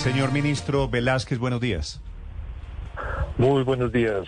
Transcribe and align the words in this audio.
Señor 0.00 0.32
ministro 0.32 0.88
Velázquez, 0.88 1.38
buenos 1.38 1.60
días. 1.60 2.00
Muy 3.36 3.64
buenos 3.64 3.92
días. 3.92 4.24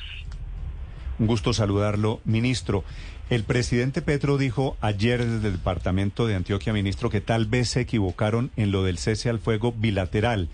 Un 1.19 1.27
gusto 1.27 1.55
saludarlo, 1.55 2.21
ministro. 2.27 2.85
El 3.31 3.45
presidente 3.45 4.03
Petro 4.03 4.37
dijo 4.37 4.77
ayer 4.83 5.25
desde 5.25 5.47
el 5.47 5.55
departamento 5.55 6.27
de 6.27 6.35
Antioquia, 6.35 6.75
ministro, 6.75 7.09
que 7.09 7.23
tal 7.23 7.47
vez 7.47 7.71
se 7.71 7.81
equivocaron 7.81 8.51
en 8.57 8.71
lo 8.71 8.85
del 8.85 8.99
cese 8.99 9.31
al 9.31 9.39
fuego 9.39 9.73
bilateral, 9.73 10.51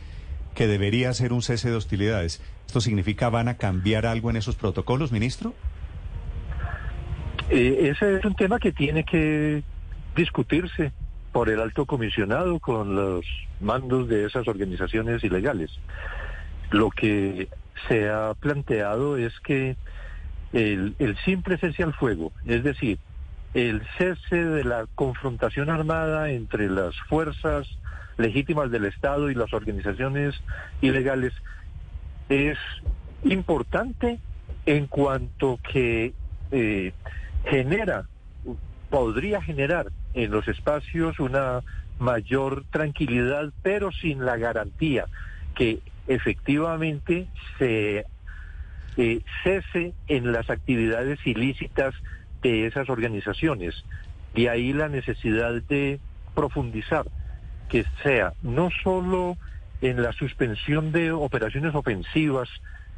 que 0.55 0.69
debería 0.69 1.13
ser 1.15 1.33
un 1.33 1.43
cese 1.43 1.69
de 1.69 1.75
hostilidades. 1.75 2.41
¿Esto 2.69 2.81
significa 2.81 3.29
van 3.29 3.49
a 3.49 3.57
cambiar 3.57 4.07
algo 4.07 4.31
en 4.31 4.37
esos 4.37 4.55
protocolos, 4.55 5.11
ministro? 5.11 5.53
Eh, 7.51 7.91
ese 7.91 8.19
es 8.19 8.25
un 8.25 8.37
tema 8.37 8.61
que 8.61 8.71
tiene 8.71 9.03
que 9.03 9.65
discutirse 10.15 10.93
por 11.39 11.51
el 11.51 11.61
alto 11.61 11.87
comisionado 11.87 12.59
con 12.59 12.97
los 12.97 13.25
mandos 13.61 14.09
de 14.09 14.25
esas 14.25 14.49
organizaciones 14.49 15.23
ilegales. 15.23 15.71
Lo 16.73 16.91
que 16.91 17.47
se 17.87 18.11
ha 18.11 18.35
planteado 18.35 19.17
es 19.17 19.39
que 19.39 19.77
el, 20.53 20.97
simple 21.25 21.57
cese 21.57 21.85
al 21.85 21.95
fuego, 21.95 22.33
es 22.45 22.65
decir, 22.65 22.99
el 23.55 23.83
cese 23.97 24.45
de 24.45 24.65
la 24.65 24.87
confrontación 24.97 25.71
armada 25.71 26.29
entre 26.33 26.69
las 26.69 26.97
fuerzas 27.09 27.69
legítimas 28.17 28.73
del 28.73 28.87
Estado 28.87 29.31
y 29.31 29.37
las 29.37 29.53
organizaciones 29.53 30.35
ilegales, 30.81 31.33
es 32.29 32.59
importante 33.23 34.19
en 34.67 34.89
cuanto 34.89 35.61
que 35.71 36.15
eh, 36.51 36.93
genera, 37.45 38.09
podría 38.91 39.43
generar 39.43 39.89
en 40.15 40.31
los 40.31 40.49
espacios 40.49 41.19
una 41.21 41.61
mayor 41.99 42.65
tranquilidad, 42.71 43.53
pero 43.63 43.91
sin 43.93 44.25
la 44.25 44.37
garantía 44.37 45.07
que 45.55 45.81
efectivamente 46.07 47.27
se 47.59 48.07
eh, 48.97 49.21
cese 49.43 49.93
en 50.07 50.33
las 50.33 50.51
actividades 50.51 51.19
ilícitas 51.27 51.95
de 52.43 52.67
esas 52.67 52.89
organizaciones. 52.89 53.85
De 54.35 54.49
ahí 54.49 54.73
la 54.73 54.89
necesidad 54.89 55.61
de 55.63 56.01
profundizar, 56.35 57.07
que 57.69 57.85
sea 58.03 58.33
no 58.43 58.71
solo 58.83 59.37
en 59.81 60.03
la 60.03 60.13
suspensión 60.13 60.93
de 60.93 61.13
operaciones 61.13 61.75
ofensivas 61.75 62.49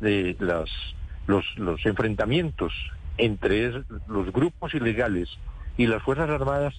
de 0.01 0.37
las, 0.39 0.71
los, 1.27 1.45
los 1.57 1.85
enfrentamientos 1.87 2.73
entre 3.19 3.83
los 4.09 4.33
grupos 4.33 4.75
ilegales 4.75 5.29
y 5.77 5.87
las 5.87 6.03
Fuerzas 6.03 6.31
Armadas, 6.31 6.75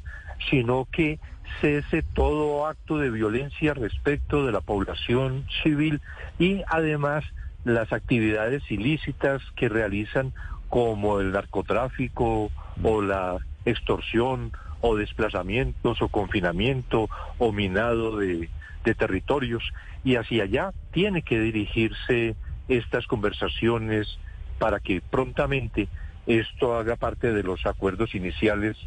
sino 0.49 0.87
que 0.91 1.19
cese 1.59 2.03
todo 2.13 2.65
acto 2.65 2.97
de 2.97 3.09
violencia 3.09 3.73
respecto 3.73 4.45
de 4.45 4.51
la 4.51 4.61
población 4.61 5.45
civil 5.63 6.01
y 6.39 6.61
además 6.67 7.25
las 7.63 7.91
actividades 7.93 8.63
ilícitas 8.71 9.41
que 9.55 9.69
realizan 9.69 10.33
como 10.69 11.19
el 11.19 11.31
narcotráfico 11.31 12.49
o 12.81 13.01
la 13.01 13.37
extorsión 13.65 14.51
o 14.79 14.95
desplazamientos 14.95 16.01
o 16.01 16.07
confinamiento 16.07 17.09
o 17.37 17.51
minado 17.51 18.17
de, 18.17 18.49
territorios. 18.97 19.63
Y 20.03 20.15
hacia 20.15 20.43
allá 20.43 20.71
tiene 20.91 21.21
que 21.21 21.39
dirigirse 21.39 22.35
estas 22.67 23.05
conversaciones 23.05 24.17
para 24.57 24.79
que 24.79 25.01
prontamente 25.01 25.87
esto 26.27 26.75
haga 26.75 26.95
parte 26.95 27.33
de 27.33 27.43
los 27.43 27.65
acuerdos 27.65 28.15
iniciales 28.15 28.77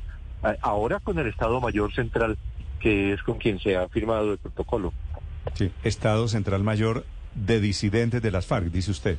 ahora 0.61 1.01
con 1.01 1.19
el 1.19 1.27
Estado 1.27 1.61
Mayor 1.61 1.95
Central, 1.95 2.37
que 2.81 3.13
es 3.13 3.23
con 3.23 3.39
quien 3.39 3.59
se 3.61 3.77
ha 3.77 3.89
firmado 3.89 4.33
el 4.33 4.39
protocolo. 4.39 4.93
Sí, 5.55 5.71
Estado 5.83 6.29
Central 6.29 6.63
Mayor 6.63 7.07
de 7.35 7.61
disidentes 7.61 8.23
de 8.23 8.31
las 8.31 8.47
FARC, 8.47 8.67
dice 8.67 8.91
usted. 8.91 9.19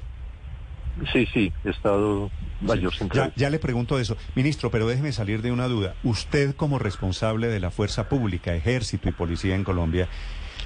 Sí, 1.12 1.28
sí, 1.34 1.52
Estado 1.66 2.31
Mayor 2.62 2.94
Central. 2.96 3.34
Ya, 3.36 3.46
ya, 3.46 3.50
le 3.50 3.59
pregunto 3.59 4.00
eso. 4.00 4.16
Ministro, 4.34 4.72
pero 4.72 4.88
déjeme 4.88 5.12
salir 5.12 5.42
de 5.42 5.52
una 5.52 5.68
duda. 5.68 5.96
Usted 6.03 6.56
como 6.56 6.80
responsable 6.80 7.47
de 7.47 7.59
la 7.59 7.70
fuerza 7.70 8.08
pública, 8.08 8.56
ejército 8.56 9.09
y 9.09 9.12
policía 9.12 9.56
en 9.56 9.66
Colombia, 9.66 10.08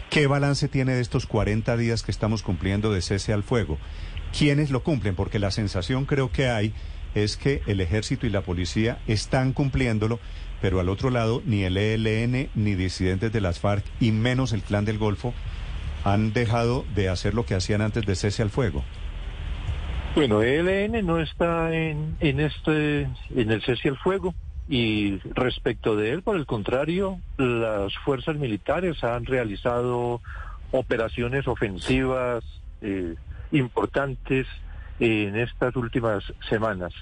¿qué 0.10 0.28
balance 0.28 0.68
tiene 0.68 0.94
de 0.94 1.02
estos 1.02 1.26
40 1.26 1.76
días 1.78 2.04
que 2.04 2.12
estamos 2.12 2.44
cumpliendo 2.44 2.94
de 2.94 3.02
cese 3.02 3.34
al 3.34 3.44
fuego? 3.44 3.80
¿Quiénes 4.38 4.70
lo 4.70 4.84
cumplen? 4.84 5.16
Porque 5.16 5.40
la 5.40 5.50
sensación 5.50 6.06
creo 6.06 6.32
que 6.32 6.48
hay 6.48 6.74
es 7.16 7.38
que 7.38 7.62
el 7.68 7.82
ejército 7.82 8.26
y 8.26 8.30
la 8.30 8.42
policía 8.42 9.00
están 9.08 9.54
cumpliéndolo, 9.54 10.20
pero 10.62 10.80
al 10.80 10.90
otro 10.90 11.10
lado 11.10 11.42
ni 11.46 11.64
el 11.64 11.78
ELN 11.78 12.50
ni 12.56 12.76
disidentes 12.76 13.32
de 13.32 13.42
las 13.42 13.60
FARC 13.60 13.86
y 14.00 14.12
menos 14.12 14.54
el 14.54 14.62
Clan 14.62 14.86
del 14.86 14.98
Golfo 14.98 15.34
han 16.04 16.34
dejado 16.34 16.86
de 16.96 17.10
hacer 17.10 17.34
lo 17.34 17.46
que 17.46 17.56
hacían 17.56 17.82
antes 17.82 18.06
de 18.06 18.16
cese 18.16 18.42
al 18.42 18.50
fuego. 18.50 18.84
Bueno, 20.16 20.42
ELN 20.42 21.06
no 21.06 21.20
está 21.20 21.74
en, 21.74 22.16
en 22.20 22.40
este 22.40 23.02
en 23.02 23.52
el 23.52 23.62
cese 23.62 23.90
al 23.90 23.98
fuego 23.98 24.34
y 24.68 25.18
respecto 25.34 25.96
de 25.96 26.12
él, 26.12 26.22
por 26.22 26.36
el 26.36 26.46
contrario, 26.46 27.20
las 27.38 27.96
fuerzas 28.06 28.36
militares 28.36 29.04
han 29.04 29.26
realizado 29.26 30.22
operaciones 30.72 31.48
ofensivas 31.48 32.44
eh, 32.82 33.16
importantes 33.52 34.46
en 35.00 35.36
estas 35.36 35.76
últimas 35.76 36.24
semanas. 36.50 36.94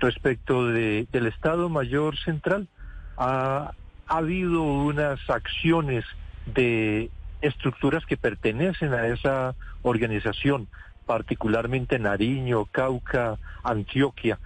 Respecto 0.00 0.66
de, 0.66 1.06
del 1.12 1.26
Estado 1.26 1.68
Mayor 1.68 2.16
Central, 2.18 2.68
ha, 3.16 3.72
habido 4.06 4.62
unas 4.62 5.18
acciones 5.28 6.04
de 6.46 7.10
estructuras 7.40 8.06
que 8.06 8.16
pertenecen 8.16 8.94
a 8.94 9.08
esa 9.08 9.54
organización, 9.82 10.68
particularmente 11.06 11.98
Nariño, 11.98 12.66
Cauca, 12.66 13.36
Antioquia, 13.64 14.38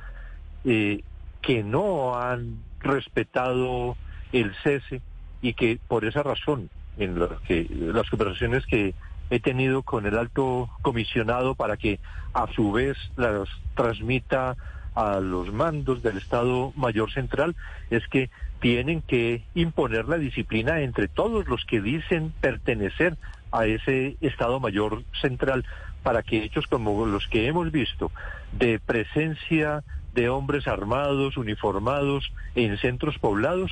eh, 0.64 1.02
que 1.42 1.62
no 1.62 2.16
han 2.18 2.58
respetado 2.80 3.96
el 4.32 4.54
cese 4.62 5.02
y 5.42 5.54
que 5.54 5.78
por 5.88 6.04
esa 6.04 6.22
razón, 6.22 6.70
en 6.98 7.18
que, 7.46 7.66
las 7.70 8.08
conversaciones 8.08 8.66
que 8.66 8.94
he 9.30 9.40
tenido 9.40 9.82
con 9.82 10.06
el 10.06 10.18
alto 10.18 10.68
comisionado 10.82 11.54
para 11.54 11.76
que 11.76 12.00
a 12.34 12.46
su 12.52 12.72
vez 12.72 12.96
las 13.16 13.48
transmita 13.74 14.56
a 14.94 15.20
los 15.20 15.52
mandos 15.52 16.02
del 16.02 16.18
Estado 16.18 16.72
Mayor 16.76 17.12
Central 17.12 17.54
es 17.90 18.06
que 18.08 18.28
tienen 18.60 19.02
que 19.02 19.42
imponer 19.54 20.06
la 20.06 20.18
disciplina 20.18 20.80
entre 20.80 21.08
todos 21.08 21.46
los 21.48 21.64
que 21.64 21.80
dicen 21.80 22.32
pertenecer 22.40 23.16
a 23.52 23.66
ese 23.66 24.16
Estado 24.20 24.60
Mayor 24.60 25.02
Central 25.20 25.64
para 26.02 26.22
que 26.22 26.44
hechos 26.44 26.66
como 26.66 27.06
los 27.06 27.26
que 27.28 27.46
hemos 27.46 27.70
visto 27.70 28.10
de 28.52 28.78
presencia 28.78 29.82
de 30.14 30.28
hombres 30.28 30.66
armados, 30.66 31.36
uniformados 31.36 32.32
en 32.54 32.76
centros 32.78 33.18
poblados, 33.18 33.70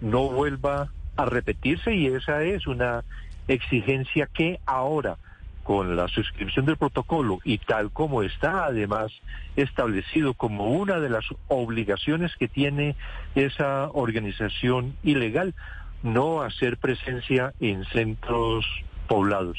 no 0.00 0.28
vuelva 0.28 0.88
a 1.16 1.24
repetirse 1.24 1.94
y 1.94 2.06
esa 2.06 2.42
es 2.42 2.66
una 2.66 3.04
exigencia 3.48 4.26
que 4.26 4.60
ahora 4.66 5.16
con 5.64 5.96
la 5.96 6.08
suscripción 6.08 6.66
del 6.66 6.76
protocolo 6.76 7.38
y 7.42 7.58
tal 7.58 7.90
como 7.90 8.22
está 8.22 8.66
además 8.66 9.10
establecido 9.56 10.34
como 10.34 10.68
una 10.68 11.00
de 11.00 11.08
las 11.08 11.24
obligaciones 11.48 12.32
que 12.38 12.48
tiene 12.48 12.96
esa 13.34 13.88
organización 13.92 14.94
ilegal, 15.02 15.54
no 16.02 16.42
hacer 16.42 16.76
presencia 16.76 17.54
en 17.60 17.84
centros 17.86 18.66
poblados. 19.08 19.58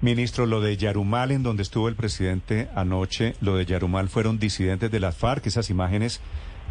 Ministro, 0.00 0.46
lo 0.46 0.60
de 0.60 0.76
Yarumal, 0.76 1.32
en 1.32 1.42
donde 1.42 1.62
estuvo 1.62 1.88
el 1.88 1.96
presidente 1.96 2.68
anoche, 2.74 3.34
lo 3.40 3.56
de 3.56 3.66
Yarumal 3.66 4.08
fueron 4.08 4.38
disidentes 4.38 4.90
de 4.90 5.00
las 5.00 5.16
FARC, 5.16 5.46
esas 5.46 5.70
imágenes, 5.70 6.20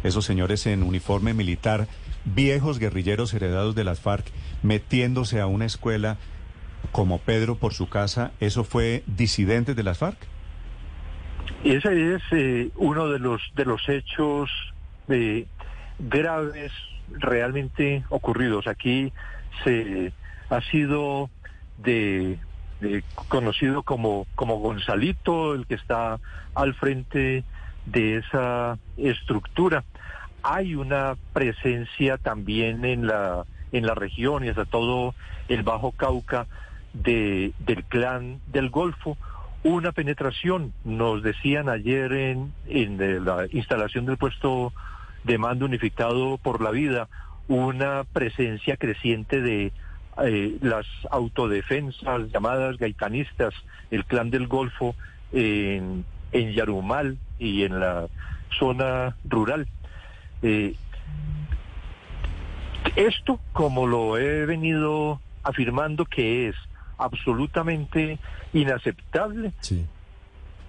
esos 0.02 0.24
señores 0.24 0.66
en 0.66 0.82
uniforme 0.82 1.34
militar, 1.34 1.88
viejos 2.24 2.78
guerrilleros 2.78 3.34
heredados 3.34 3.74
de 3.74 3.84
las 3.84 4.00
FARC, 4.00 4.26
metiéndose 4.62 5.40
a 5.40 5.46
una 5.46 5.66
escuela 5.66 6.16
como 6.92 7.18
Pedro 7.18 7.56
por 7.56 7.74
su 7.74 7.88
casa, 7.88 8.32
¿eso 8.40 8.64
fue 8.64 9.02
disidentes 9.06 9.76
de 9.76 9.82
las 9.82 9.98
FARC? 9.98 10.18
Ese 11.64 12.14
es 12.14 12.22
eh, 12.32 12.70
uno 12.76 13.08
de 13.08 13.18
los, 13.18 13.42
de 13.54 13.64
los 13.64 13.88
hechos 13.88 14.50
eh, 15.08 15.46
graves 15.98 16.72
realmente 17.10 18.04
ocurridos. 18.10 18.66
Aquí 18.66 19.12
se 19.64 20.12
ha 20.50 20.60
sido 20.62 21.30
de 21.78 22.38
conocido 23.28 23.82
como, 23.82 24.26
como 24.34 24.58
Gonzalito, 24.58 25.54
el 25.54 25.66
que 25.66 25.74
está 25.74 26.18
al 26.54 26.74
frente 26.74 27.44
de 27.86 28.18
esa 28.18 28.78
estructura. 28.96 29.84
Hay 30.46 30.74
una 30.74 31.16
presencia 31.32 32.18
también 32.18 32.84
en 32.84 33.06
la, 33.06 33.46
en 33.72 33.86
la 33.86 33.94
región 33.94 34.44
y 34.44 34.50
hasta 34.50 34.66
todo 34.66 35.14
el 35.48 35.62
Bajo 35.62 35.92
Cauca 35.92 36.46
de, 36.92 37.54
del 37.60 37.82
clan 37.84 38.40
del 38.52 38.68
Golfo. 38.68 39.16
Una 39.62 39.92
penetración, 39.92 40.74
nos 40.84 41.22
decían 41.22 41.70
ayer 41.70 42.12
en, 42.12 42.52
en 42.66 43.24
la 43.24 43.46
instalación 43.52 44.04
del 44.04 44.18
puesto 44.18 44.74
de 45.24 45.38
mando 45.38 45.64
unificado 45.64 46.36
por 46.36 46.60
la 46.60 46.70
vida, 46.72 47.08
una 47.48 48.04
presencia 48.04 48.76
creciente 48.76 49.40
de 49.40 49.72
eh, 50.22 50.58
las 50.60 50.84
autodefensas 51.10 52.30
llamadas 52.30 52.76
gaitanistas, 52.76 53.54
el 53.90 54.04
clan 54.04 54.28
del 54.28 54.46
Golfo 54.46 54.94
en, 55.32 56.04
en 56.32 56.52
Yarumal 56.52 57.16
y 57.38 57.62
en 57.62 57.80
la 57.80 58.08
zona 58.58 59.16
rural. 59.24 59.66
Eh, 60.44 60.76
esto, 62.96 63.40
como 63.54 63.86
lo 63.86 64.18
he 64.18 64.44
venido 64.44 65.18
afirmando 65.42 66.04
que 66.04 66.48
es 66.48 66.54
absolutamente 66.98 68.18
inaceptable, 68.52 69.54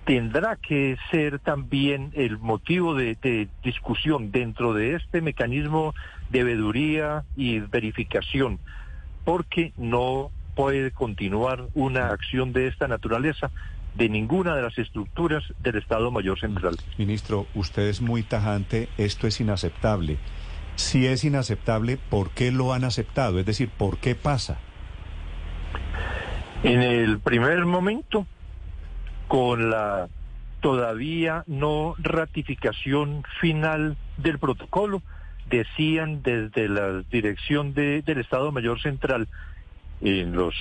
tendrá 0.05 0.55
que 0.55 0.97
ser 1.11 1.39
también 1.39 2.11
el 2.13 2.37
motivo 2.37 2.95
de, 2.95 3.15
de, 3.21 3.49
discusión 3.63 4.31
dentro 4.31 4.73
de 4.73 4.95
este 4.95 5.19
mecanismo 5.19 5.93
de 6.29 6.45
veeduría 6.45 7.25
y 7.35 7.59
verificación 7.59 8.59
porque 9.25 9.73
no 9.75 10.31
puede 10.55 10.91
continuar 10.91 11.67
una 11.73 12.11
acción 12.11 12.53
de 12.53 12.67
esta 12.67 12.87
naturaleza 12.87 13.51
de 13.95 14.09
ninguna 14.09 14.55
de 14.55 14.61
las 14.61 14.77
estructuras 14.77 15.43
del 15.59 15.77
Estado 15.77 16.11
Mayor 16.11 16.39
Central. 16.39 16.75
Ministro, 16.97 17.47
usted 17.55 17.83
es 17.83 18.01
muy 18.01 18.23
tajante, 18.23 18.89
esto 18.97 19.27
es 19.27 19.39
inaceptable. 19.39 20.17
Si 20.75 21.07
es 21.07 21.23
inaceptable, 21.23 21.97
¿por 21.97 22.31
qué 22.31 22.51
lo 22.51 22.73
han 22.73 22.83
aceptado? 22.83 23.39
Es 23.39 23.45
decir, 23.45 23.69
¿por 23.69 23.97
qué 23.97 24.15
pasa? 24.15 24.59
En 26.63 26.81
el 26.81 27.19
primer 27.19 27.65
momento, 27.65 28.27
con 29.27 29.69
la 29.69 30.09
todavía 30.59 31.43
no 31.47 31.95
ratificación 31.99 33.23
final 33.39 33.97
del 34.17 34.39
protocolo, 34.39 35.01
decían 35.49 36.23
desde 36.23 36.67
la 36.67 37.03
dirección 37.11 37.73
de, 37.73 38.01
del 38.01 38.19
Estado 38.19 38.51
Mayor 38.51 38.81
Central 38.81 39.27
en 40.01 40.33
los 40.33 40.55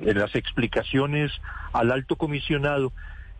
en 0.00 0.18
las 0.18 0.34
explicaciones 0.34 1.32
al 1.72 1.92
alto 1.92 2.16
comisionado 2.16 2.92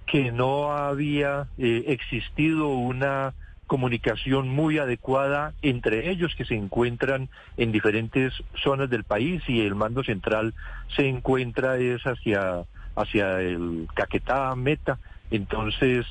que 0.07 0.33
no 0.33 0.73
había 0.73 1.47
eh, 1.59 1.85
existido 1.89 2.69
una 2.69 3.35
comunicación 3.67 4.49
muy 4.49 4.79
adecuada 4.79 5.55
entre 5.63 6.11
ellos 6.11 6.35
que 6.37 6.45
se 6.45 6.55
encuentran 6.55 7.31
en 7.57 7.73
diferentes 7.73 8.35
zonas 8.63 8.91
del 8.91 9.05
país 9.05 9.43
y 9.49 9.63
el 9.63 9.75
mando 9.75 10.05
central 10.05 10.53
se 10.95 11.09
encuentra 11.09 11.79
es 11.79 12.03
hacia 12.03 12.65
hacia 12.95 13.41
el 13.41 13.89
Caquetá 13.95 14.55
Meta. 14.57 14.99
Entonces 15.31 16.07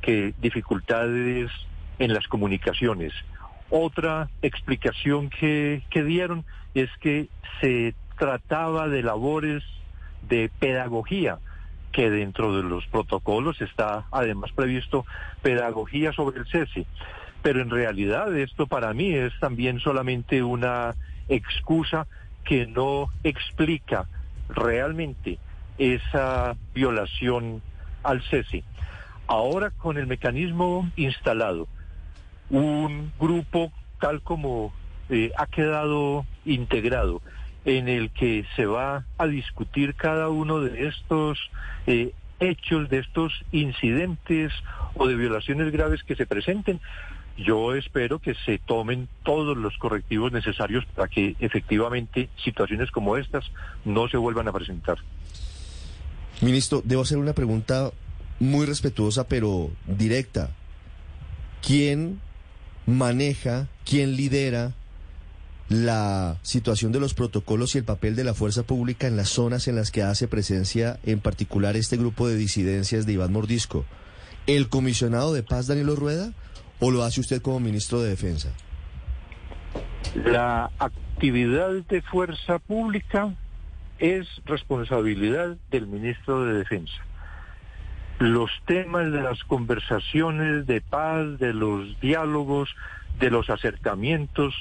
que 0.00 0.34
dificultades 0.40 1.50
en 1.98 2.12
las 2.12 2.28
comunicaciones. 2.28 3.12
Otra 3.70 4.28
explicación 4.42 5.30
que, 5.30 5.82
dieron 5.92 6.44
es 6.74 6.90
que 7.00 7.28
se 7.60 7.94
trataba 8.18 8.88
de 8.88 9.02
labores 9.02 9.62
de 10.28 10.50
pedagogía, 10.58 11.38
que 11.92 12.10
dentro 12.10 12.56
de 12.56 12.62
los 12.62 12.86
protocolos 12.86 13.60
está 13.60 14.06
además 14.10 14.50
previsto 14.52 15.06
pedagogía 15.42 16.12
sobre 16.12 16.40
el 16.40 16.46
cese. 16.46 16.86
Pero 17.42 17.60
en 17.60 17.70
realidad 17.70 18.36
esto 18.36 18.66
para 18.66 18.92
mí 18.94 19.12
es 19.12 19.32
también 19.38 19.78
solamente 19.78 20.42
una 20.42 20.94
excusa 21.28 22.06
que 22.44 22.66
no 22.66 23.08
explica 23.22 24.06
realmente 24.48 25.38
esa 25.78 26.56
violación 26.74 27.62
al 28.02 28.22
cese. 28.22 28.64
Ahora 29.26 29.70
con 29.70 29.96
el 29.96 30.06
mecanismo 30.06 30.90
instalado, 30.96 31.68
un 32.50 33.12
grupo 33.18 33.72
tal 34.00 34.20
como 34.22 34.72
eh, 35.08 35.32
ha 35.36 35.46
quedado 35.46 36.26
integrado 36.44 37.22
en 37.64 37.88
el 37.88 38.10
que 38.10 38.44
se 38.56 38.66
va 38.66 39.04
a 39.18 39.26
discutir 39.26 39.94
cada 39.94 40.28
uno 40.28 40.60
de 40.60 40.88
estos 40.88 41.38
eh, 41.86 42.12
hechos, 42.40 42.88
de 42.90 42.98
estos 42.98 43.32
incidentes 43.52 44.52
o 44.94 45.06
de 45.06 45.14
violaciones 45.14 45.72
graves 45.72 46.02
que 46.02 46.16
se 46.16 46.26
presenten. 46.26 46.80
Yo 47.36 47.74
espero 47.74 48.20
que 48.20 48.34
se 48.34 48.58
tomen 48.58 49.08
todos 49.24 49.56
los 49.56 49.76
correctivos 49.78 50.30
necesarios 50.30 50.84
para 50.94 51.08
que 51.08 51.34
efectivamente 51.40 52.28
situaciones 52.44 52.90
como 52.90 53.16
estas 53.16 53.44
no 53.84 54.08
se 54.08 54.16
vuelvan 54.16 54.46
a 54.46 54.52
presentar. 54.52 54.98
Ministro, 56.40 56.80
debo 56.84 57.02
hacer 57.02 57.18
una 57.18 57.32
pregunta 57.32 57.90
muy 58.38 58.66
respetuosa 58.66 59.26
pero 59.26 59.70
directa. 59.86 60.50
¿Quién 61.66 62.20
maneja, 62.86 63.68
quién 63.84 64.16
lidera 64.16 64.74
la 65.68 66.36
situación 66.42 66.92
de 66.92 67.00
los 67.00 67.14
protocolos 67.14 67.74
y 67.74 67.78
el 67.78 67.84
papel 67.84 68.16
de 68.16 68.24
la 68.24 68.34
fuerza 68.34 68.62
pública 68.64 69.06
en 69.06 69.16
las 69.16 69.30
zonas 69.30 69.66
en 69.66 69.76
las 69.76 69.90
que 69.90 70.02
hace 70.02 70.28
presencia, 70.28 70.98
en 71.04 71.20
particular 71.20 71.76
este 71.76 71.96
grupo 71.96 72.28
de 72.28 72.36
disidencias 72.36 73.06
de 73.06 73.14
Iván 73.14 73.32
Mordisco. 73.32 73.84
¿El 74.46 74.68
comisionado 74.68 75.32
de 75.32 75.42
paz 75.42 75.66
Danilo 75.66 75.96
Rueda 75.96 76.32
o 76.80 76.90
lo 76.90 77.02
hace 77.02 77.20
usted 77.20 77.40
como 77.40 77.60
ministro 77.60 78.02
de 78.02 78.10
Defensa? 78.10 78.50
La 80.14 80.70
actividad 80.78 81.70
de 81.88 82.02
fuerza 82.02 82.58
pública 82.58 83.34
es 83.98 84.26
responsabilidad 84.44 85.56
del 85.70 85.86
ministro 85.86 86.44
de 86.44 86.58
Defensa 86.58 86.94
los 88.18 88.50
temas 88.66 89.10
de 89.10 89.22
las 89.22 89.42
conversaciones 89.44 90.66
de 90.66 90.80
paz, 90.80 91.38
de 91.38 91.52
los 91.52 91.98
diálogos, 92.00 92.74
de 93.18 93.30
los 93.30 93.50
acercamientos, 93.50 94.54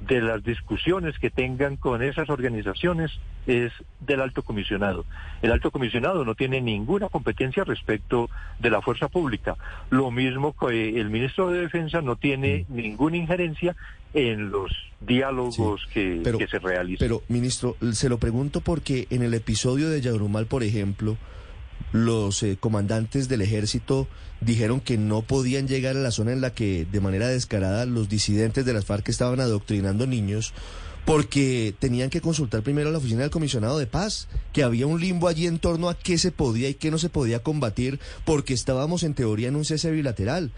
de 0.00 0.20
las 0.20 0.42
discusiones 0.42 1.18
que 1.18 1.30
tengan 1.30 1.76
con 1.76 2.02
esas 2.02 2.30
organizaciones 2.30 3.10
es 3.46 3.72
del 4.00 4.20
alto 4.20 4.42
comisionado. 4.42 5.04
El 5.42 5.52
alto 5.52 5.70
comisionado 5.70 6.24
no 6.24 6.34
tiene 6.34 6.60
ninguna 6.60 7.08
competencia 7.08 7.64
respecto 7.64 8.30
de 8.58 8.70
la 8.70 8.80
fuerza 8.80 9.08
pública. 9.08 9.56
Lo 9.90 10.10
mismo 10.10 10.54
que 10.54 11.00
el 11.00 11.10
ministro 11.10 11.50
de 11.50 11.60
Defensa 11.60 12.00
no 12.00 12.16
tiene 12.16 12.66
mm. 12.68 12.74
ninguna 12.74 13.16
injerencia 13.16 13.76
en 14.12 14.50
los 14.50 14.72
diálogos 15.00 15.86
que, 15.92 16.22
que 16.36 16.46
se 16.46 16.58
realizan. 16.58 16.98
Pero, 16.98 17.22
ministro, 17.28 17.76
se 17.92 18.08
lo 18.08 18.18
pregunto 18.18 18.60
porque 18.60 19.06
en 19.10 19.22
el 19.22 19.34
episodio 19.34 19.88
de 19.88 20.00
Yarumal, 20.00 20.46
por 20.46 20.62
ejemplo, 20.62 21.16
los 21.92 22.42
eh, 22.42 22.56
comandantes 22.58 23.28
del 23.28 23.42
ejército 23.42 24.06
dijeron 24.40 24.80
que 24.80 24.96
no 24.96 25.22
podían 25.22 25.68
llegar 25.68 25.96
a 25.96 26.00
la 26.00 26.10
zona 26.10 26.32
en 26.32 26.40
la 26.40 26.54
que 26.54 26.86
de 26.90 27.00
manera 27.00 27.28
descarada 27.28 27.84
los 27.86 28.08
disidentes 28.08 28.64
de 28.64 28.72
las 28.72 28.84
FARC 28.84 29.08
estaban 29.08 29.40
adoctrinando 29.40 30.06
niños 30.06 30.54
porque 31.04 31.74
tenían 31.78 32.10
que 32.10 32.20
consultar 32.20 32.62
primero 32.62 32.88
a 32.88 32.92
la 32.92 32.98
oficina 32.98 33.22
del 33.22 33.30
comisionado 33.30 33.78
de 33.78 33.86
paz, 33.86 34.28
que 34.52 34.62
había 34.62 34.86
un 34.86 35.00
limbo 35.00 35.28
allí 35.28 35.46
en 35.46 35.58
torno 35.58 35.88
a 35.88 35.98
qué 35.98 36.18
se 36.18 36.30
podía 36.30 36.68
y 36.68 36.74
qué 36.74 36.90
no 36.90 36.98
se 36.98 37.08
podía 37.08 37.42
combatir, 37.42 37.98
porque 38.24 38.54
estábamos 38.54 39.02
en 39.02 39.14
teoría 39.14 39.48
en 39.48 39.56
un 39.56 39.64
cese 39.64 39.90
bilateral. 39.90 40.52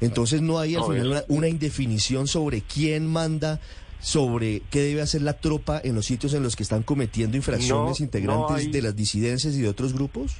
Entonces 0.00 0.42
no 0.42 0.58
hay 0.58 0.74
al 0.74 0.84
final 0.84 1.24
una, 1.28 1.48
indefinición 1.48 2.26
sobre 2.26 2.60
quién 2.60 3.06
manda 3.06 3.60
sobre 4.00 4.60
qué 4.70 4.80
debe 4.82 5.00
hacer 5.00 5.22
la 5.22 5.38
tropa 5.38 5.80
en 5.82 5.94
los 5.94 6.04
sitios 6.04 6.34
en 6.34 6.42
los 6.42 6.56
que 6.56 6.62
están 6.62 6.82
cometiendo 6.82 7.38
infracciones 7.38 8.00
integrantes 8.00 8.70
de 8.70 8.82
las 8.82 8.94
disidencias 8.94 9.54
y 9.54 9.62
de 9.62 9.68
otros 9.68 9.94
grupos? 9.94 10.32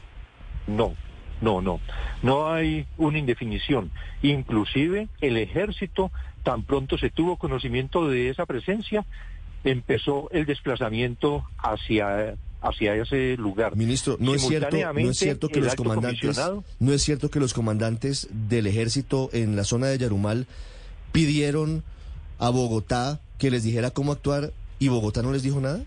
No, 0.67 0.95
no, 1.41 1.61
no. 1.61 1.81
No 2.23 2.53
hay 2.53 2.87
una 2.97 3.19
indefinición. 3.19 3.91
Inclusive 4.23 5.09
el 5.21 5.37
ejército, 5.37 6.11
tan 6.43 6.63
pronto 6.63 6.99
se 6.99 7.11
tuvo 7.11 7.37
conocimiento 7.37 8.09
de 8.09 8.31
esa 8.31 8.47
presencia, 8.47 9.05
empezó 9.65 10.31
el 10.31 10.47
desplazamiento 10.47 11.45
hacia 11.59 12.35
hacia 12.65 12.95
ese 12.97 13.37
lugar. 13.37 13.77
Ministro, 13.77 14.17
no 14.19 14.35
es 14.35 14.41
cierto, 14.41 14.75
no 14.95 15.11
es 15.11 15.19
cierto 15.19 15.49
que 15.49 15.61
los 15.61 15.75
comandantes 15.75 16.41
no 16.79 16.93
es 16.95 17.03
cierto 17.03 17.31
que 17.31 17.39
los 17.39 17.53
comandantes 17.53 18.29
del 18.31 18.67
ejército 18.67 19.29
en 19.35 19.55
la 19.55 19.65
zona 19.65 19.89
de 19.89 19.99
Yarumal 19.99 20.47
pidieron 21.13 21.85
a 22.39 22.49
Bogotá 22.49 23.21
que 23.39 23.51
les 23.51 23.65
dijera 23.65 23.91
cómo 23.91 24.13
actuar 24.13 24.53
y 24.79 24.89
Bogotá 24.89 25.23
no 25.23 25.33
les 25.33 25.43
dijo 25.43 25.61
nada? 25.61 25.85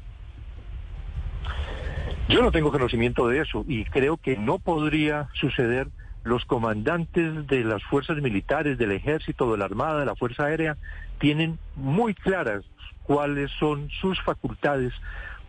Yo 2.29 2.41
no 2.41 2.51
tengo 2.51 2.71
conocimiento 2.71 3.27
de 3.27 3.41
eso 3.41 3.63
y 3.67 3.85
creo 3.85 4.17
que 4.17 4.37
no 4.37 4.59
podría 4.59 5.29
suceder. 5.33 5.87
Los 6.23 6.43
comandantes 6.43 7.47
de 7.47 7.63
las 7.63 7.81
fuerzas 7.83 8.17
militares, 8.17 8.77
del 8.77 8.91
ejército, 8.91 9.49
de 9.49 9.57
la 9.59 9.63
armada, 9.63 10.01
de 10.01 10.05
la 10.05 10.15
fuerza 10.15 10.43
aérea, 10.43 10.75
tienen 11.19 11.57
muy 11.75 12.13
claras 12.13 12.65
cuáles 13.03 13.49
son 13.51 13.89
sus 14.01 14.21
facultades 14.23 14.93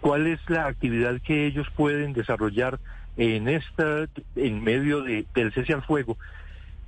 cuál 0.00 0.26
es 0.26 0.40
la 0.48 0.66
actividad 0.66 1.20
que 1.20 1.46
ellos 1.46 1.66
pueden 1.74 2.12
desarrollar 2.12 2.78
en 3.16 3.48
esta, 3.48 4.06
en 4.36 4.62
medio 4.62 5.02
de, 5.02 5.26
del 5.34 5.52
cese 5.52 5.72
al 5.72 5.82
fuego. 5.82 6.16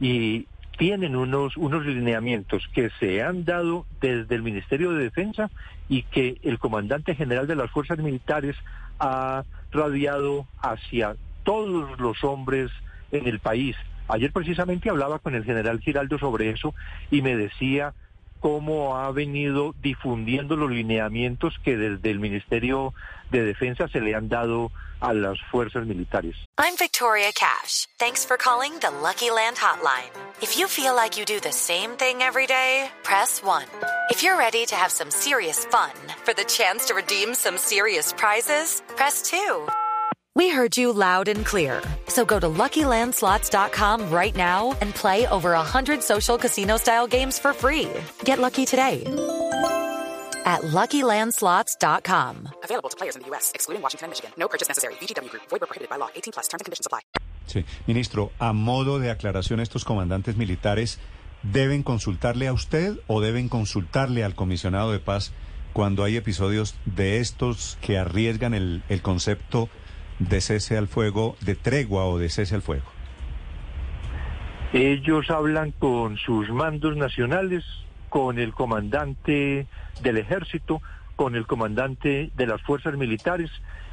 Y 0.01 0.47
tienen 0.81 1.15
unos, 1.15 1.59
unos 1.59 1.85
lineamientos 1.85 2.67
que 2.73 2.89
se 2.99 3.23
han 3.23 3.45
dado 3.45 3.85
desde 4.01 4.35
el 4.35 4.43
Ministerio 4.43 4.93
de 4.93 5.05
Defensa 5.05 5.51
y 5.91 6.05
que 6.05 6.39
el 6.43 6.59
comandante 6.59 7.15
general 7.15 7.47
de 7.47 7.55
las 7.55 7.71
fuerzas 7.71 7.99
militares 7.99 8.57
ha 8.99 9.45
radiado 9.73 10.47
hacia 10.63 11.17
todos 11.43 12.01
los 12.01 12.25
hombres 12.25 12.71
en 13.13 13.29
el 13.29 13.41
país. 13.41 13.77
Ayer 14.09 14.33
precisamente 14.33 14.89
hablaba 14.89 15.19
con 15.19 15.35
el 15.35 15.45
general 15.45 15.81
Giraldo 15.81 16.19
sobre 16.19 16.49
eso 16.49 16.75
y 17.11 17.21
me 17.21 17.37
decía 17.37 17.93
cómo 18.41 18.97
ha 18.97 19.11
venido 19.13 19.75
difundiendo 19.81 20.57
los 20.57 20.71
lineamientos 20.71 21.59
que 21.65 21.77
desde 21.77 22.11
el 22.11 22.19
Ministerio 22.19 22.93
de 23.31 23.45
Defensa 23.45 23.89
se 23.89 24.01
le 24.01 24.15
han 24.15 24.29
dado 24.29 24.73
a 25.01 25.13
las 25.13 25.39
fuerzas 25.51 25.87
militares. 25.87 26.37
I'm 26.59 26.77
Victoria 26.77 27.33
Cash. 27.33 27.87
Thanks 27.99 28.25
for 28.25 28.37
calling 28.37 28.73
the 28.81 28.91
Lucky 28.91 29.31
Land 29.31 29.57
Hotline. 29.57 30.11
If 30.43 30.59
you 30.59 30.69
feel 30.69 30.95
like 30.95 31.19
you 31.19 31.25
do 31.25 31.41
the 31.41 31.53
same 31.53 31.97
thing 31.97 32.23
every 32.23 32.47
day, 32.47 32.91
press 33.03 33.43
1. 33.43 33.65
If 34.11 34.23
you're 34.23 34.37
ready 34.37 34.67
to 34.67 34.75
have 34.75 34.91
some 34.91 35.11
serious 35.11 35.65
fun 35.67 35.93
for 36.25 36.35
the 36.35 36.45
chance 36.45 36.87
to 36.87 36.95
redeem 36.95 37.35
some 37.35 37.57
serious 37.57 38.13
prizes, 38.13 38.83
press 38.97 39.23
2. 39.23 39.67
We 40.41 40.49
heard 40.49 40.75
you 40.79 40.95
loud 40.95 41.29
and 41.29 41.45
clear. 41.45 41.83
So 42.09 42.25
go 42.25 42.41
to 42.41 42.49
LuckyLandSlots.com 42.49 44.11
right 44.11 44.35
now 44.35 44.75
and 44.81 44.95
play 44.95 45.27
over 45.27 45.53
100 45.53 46.03
social 46.03 46.39
casino-style 46.39 47.09
games 47.09 47.39
for 47.39 47.53
free. 47.53 47.91
Get 48.25 48.39
lucky 48.39 48.65
today 48.65 49.05
at 50.47 50.63
LuckyLandSlots.com. 50.63 52.49
Available 52.65 52.89
to 52.89 52.97
players 52.97 53.17
in 53.17 53.21
the 53.21 53.29
U.S., 53.29 53.53
excluding 53.55 53.83
Washington 53.83 54.07
and 54.07 54.13
Michigan. 54.13 54.31
No 54.39 54.49
purchase 54.49 54.67
necessary. 54.67 54.95
VGW 54.95 55.29
Group. 55.29 55.43
Void 55.51 55.61
where 55.61 55.69
prohibited 55.69 55.91
by 55.91 55.97
law. 55.97 56.09
18 56.15 56.33
plus. 56.33 56.49
Terms 56.49 56.63
and 56.63 56.65
conditions 56.65 56.87
apply. 56.87 57.01
Sí, 57.47 57.67
ministro, 57.87 58.33
a 58.39 58.55
modo 58.55 58.99
de 58.99 59.11
aclaración, 59.11 59.61
estos 59.61 59.85
comandantes 59.85 60.39
militares 60.39 61.01
deben 61.43 61.83
consultarle 61.83 62.49
a 62.49 62.55
usted 62.55 62.99
o 63.09 63.21
deben 63.21 63.51
consultarle 63.51 64.25
al 64.25 64.35
comisionado 64.35 64.91
de 64.91 65.01
paz 65.01 65.33
cuando 65.75 66.03
hay 66.03 66.17
episodios 66.17 66.77
de 66.87 67.19
estos 67.19 67.77
que 67.83 67.99
arriesgan 67.99 68.55
el, 68.55 68.83
el 68.89 69.03
concepto 69.03 69.69
de 70.21 70.41
cese 70.41 70.79
al 70.79 70.87
fuego, 70.87 71.37
de 71.41 71.57
tregua 71.57 72.05
o 72.05 72.19
de 72.19 72.29
cese 72.29 72.55
al 72.55 72.62
fuego? 72.62 72.85
Ellos 74.73 75.31
hablan 75.31 75.73
con 75.73 76.17
sus 76.17 76.49
mandos 76.50 76.97
nacionales, 76.97 77.65
con 78.09 78.39
el 78.39 78.53
comandante 78.53 79.67
del 80.03 80.17
ejército, 80.19 80.81
con 81.17 81.35
el 81.35 81.47
comandante 81.47 82.31
de 82.37 82.47
las 82.47 82.62
fuerzas 82.62 82.97
militares 82.97 83.50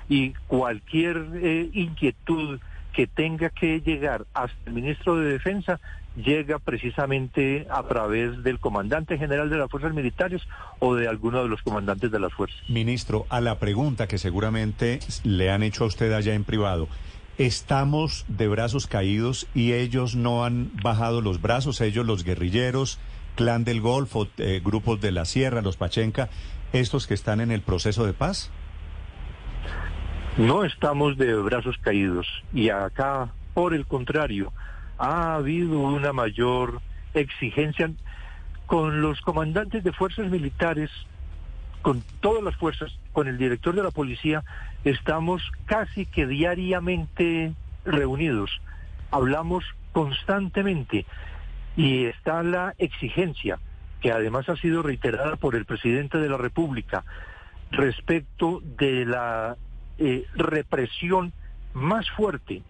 y 0.07 0.33
cualquier 0.47 1.25
eh, 1.35 1.69
inquietud 1.73 2.59
que 2.93 3.07
tenga 3.07 3.49
que 3.49 3.81
llegar 3.81 4.25
hasta 4.33 4.55
el 4.65 4.73
ministro 4.73 5.17
de 5.17 5.31
Defensa 5.31 5.79
llega 6.17 6.57
precisamente 6.59 7.67
a 7.69 7.83
través 7.83 8.43
del 8.43 8.59
comandante 8.59 9.17
general 9.17 9.49
de 9.49 9.57
las 9.57 9.69
fuerzas 9.69 9.93
militares 9.93 10.41
o 10.79 10.95
de 10.95 11.07
alguno 11.07 11.43
de 11.43 11.49
los 11.49 11.61
comandantes 11.61 12.11
de 12.11 12.19
las 12.19 12.33
fuerzas. 12.33 12.59
Ministro, 12.67 13.25
a 13.29 13.39
la 13.39 13.59
pregunta 13.59 14.07
que 14.07 14.17
seguramente 14.17 14.99
le 15.23 15.51
han 15.51 15.63
hecho 15.63 15.83
a 15.83 15.87
usted 15.87 16.11
allá 16.11 16.33
en 16.33 16.43
privado, 16.43 16.87
¿estamos 17.37 18.25
de 18.27 18.47
brazos 18.47 18.87
caídos 18.87 19.47
y 19.53 19.73
ellos 19.73 20.15
no 20.15 20.43
han 20.43 20.71
bajado 20.81 21.21
los 21.21 21.39
brazos, 21.39 21.81
ellos 21.81 22.05
los 22.05 22.23
guerrilleros, 22.23 22.99
clan 23.35 23.63
del 23.63 23.81
Golfo, 23.81 24.27
eh, 24.37 24.59
grupos 24.63 24.99
de 24.99 25.11
la 25.11 25.25
Sierra, 25.25 25.61
los 25.61 25.77
Pachenca, 25.77 26.29
estos 26.73 27.05
que 27.05 27.13
están 27.13 27.41
en 27.41 27.51
el 27.51 27.61
proceso 27.61 28.05
de 28.05 28.13
paz? 28.13 28.51
No 30.37 30.63
estamos 30.63 31.17
de 31.17 31.33
brazos 31.35 31.77
caídos 31.81 32.27
y 32.53 32.69
acá, 32.69 33.31
por 33.53 33.73
el 33.73 33.85
contrario, 33.85 34.51
ha 34.97 35.35
habido 35.35 35.79
una 35.79 36.13
mayor 36.13 36.81
exigencia 37.13 37.89
con 38.65 39.01
los 39.01 39.21
comandantes 39.21 39.83
de 39.83 39.93
fuerzas 39.93 40.29
militares, 40.29 40.91
con 41.81 42.03
todas 42.19 42.43
las 42.43 42.55
fuerzas, 42.55 42.97
con 43.13 43.27
el 43.27 43.37
director 43.37 43.75
de 43.75 43.83
la 43.83 43.91
policía, 43.91 44.43
estamos 44.83 45.41
casi 45.65 46.05
que 46.05 46.27
diariamente 46.27 47.53
reunidos, 47.85 48.61
hablamos 49.11 49.63
constantemente 49.93 51.05
y 51.75 52.05
está 52.05 52.43
la 52.43 52.75
exigencia, 52.77 53.59
que 54.01 54.11
además 54.11 54.49
ha 54.49 54.57
sido 54.57 54.83
reiterada 54.83 55.37
por 55.37 55.55
el 55.55 55.65
presidente 55.65 56.17
de 56.17 56.29
la 56.29 56.37
República, 56.37 57.05
respecto 57.71 58.61
de 58.63 59.05
la 59.05 59.55
eh, 59.97 60.25
represión 60.35 61.33
más 61.73 62.09
fuerte 62.11 62.63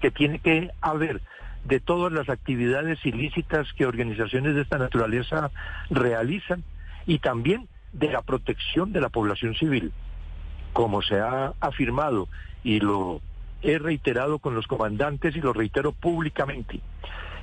que 0.00 0.10
tiene 0.10 0.38
que 0.38 0.70
haber 0.80 1.20
de 1.64 1.80
todas 1.80 2.12
las 2.12 2.28
actividades 2.28 3.04
ilícitas 3.04 3.72
que 3.74 3.86
organizaciones 3.86 4.54
de 4.54 4.62
esta 4.62 4.78
naturaleza 4.78 5.50
realizan 5.90 6.64
y 7.06 7.18
también 7.18 7.68
de 7.92 8.10
la 8.10 8.22
protección 8.22 8.92
de 8.92 9.00
la 9.00 9.08
población 9.08 9.54
civil. 9.54 9.92
Como 10.72 11.02
se 11.02 11.20
ha 11.20 11.52
afirmado 11.60 12.28
y 12.62 12.80
lo 12.80 13.20
he 13.62 13.78
reiterado 13.78 14.38
con 14.38 14.54
los 14.54 14.66
comandantes 14.66 15.36
y 15.36 15.40
lo 15.40 15.52
reitero 15.52 15.92
públicamente, 15.92 16.80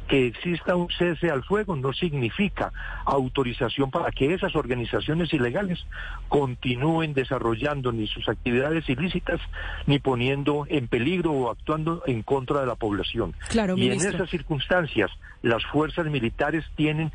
que 0.07 0.27
exista 0.27 0.75
un 0.75 0.89
cese 0.89 1.29
al 1.29 1.43
fuego 1.43 1.75
no 1.75 1.93
significa 1.93 2.71
autorización 3.05 3.91
para 3.91 4.11
que 4.11 4.33
esas 4.33 4.55
organizaciones 4.55 5.33
ilegales 5.33 5.85
continúen 6.29 7.13
desarrollando 7.13 7.91
ni 7.91 8.07
sus 8.07 8.27
actividades 8.29 8.87
ilícitas 8.89 9.39
ni 9.85 9.99
poniendo 9.99 10.65
en 10.69 10.87
peligro 10.87 11.31
o 11.31 11.51
actuando 11.51 12.03
en 12.07 12.23
contra 12.23 12.61
de 12.61 12.67
la 12.67 12.75
población. 12.75 13.33
y 13.75 13.87
en 13.89 13.93
esas 13.93 14.29
circunstancias 14.29 15.11
las 15.41 15.65
fuerzas 15.65 16.05
militares 16.07 16.65
tienen 16.75 17.11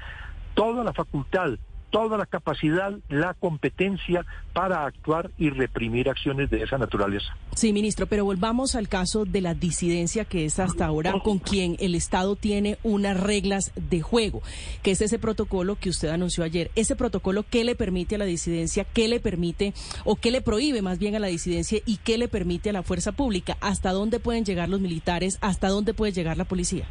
toda 0.55 0.85
la 0.85 0.93
facultad 0.93 1.59
toda 1.93 2.17
la 2.17 2.27
capacidad, 2.27 2.95
la 3.11 3.35
competencia 3.35 4.25
para 4.55 4.87
actuar 4.87 5.31
y 5.39 5.51
reprimir 5.51 6.09
acciones 6.09 6.51
de 6.51 6.63
esa 6.63 6.79
naturaleza. 6.79 7.37
Sí, 7.55 7.73
ministro, 7.73 8.07
pero 8.07 8.25
volvamos 8.25 8.75
al 8.75 8.89
caso 8.89 9.25
de 9.27 9.43
la 9.43 9.55
disidencia 9.55 10.25
que 10.25 10.47
es 10.47 10.59
hasta 10.59 10.87
ahora 10.87 11.13
con 11.23 11.39
quien 11.39 11.77
el 11.81 11.95
Estado 11.95 12.35
tiene 12.35 12.79
unas 12.83 13.21
reglas 13.21 13.73
de 13.77 14.01
juego, 14.01 14.43
que 14.83 14.93
es 14.93 15.03
ese 15.03 15.19
protocolo 15.19 15.77
que 15.77 15.91
usted 15.91 16.09
anunció 16.09 16.45
ayer. 16.45 16.71
Ese 16.75 16.97
protocolo, 16.97 17.45
¿qué 17.49 17.63
le 17.63 17.75
permite 17.75 18.15
a 18.15 18.19
la 18.19 18.25
disidencia? 18.25 18.85
¿Qué 18.85 19.07
le 19.07 19.21
permite 19.21 19.75
o 20.05 20.17
qué 20.17 20.31
le 20.31 20.41
prohíbe 20.41 20.81
más 20.81 20.99
bien 20.99 21.15
a 21.15 21.19
la 21.19 21.29
disidencia 21.29 21.81
y 21.85 21.99
qué 21.99 22.17
le 22.17 22.29
permite 22.29 22.71
a 22.71 22.73
la 22.73 22.83
fuerza 22.83 23.13
pública? 23.13 23.59
¿Hasta 23.61 23.93
dónde 23.93 24.19
pueden 24.19 24.47
llegar 24.47 24.71
los 24.71 24.81
militares? 24.81 25.37
¿Hasta 25.43 25.69
dónde 25.69 25.93
puede 25.93 26.13
llegar 26.13 26.39
la 26.39 26.45
policía? 26.47 26.89